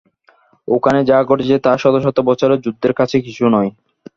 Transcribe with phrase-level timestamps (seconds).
[0.67, 3.69] ওখানে যা ঘটেছে তা শত শত বছরের যুদ্ধের কাছে কিছুই নয়।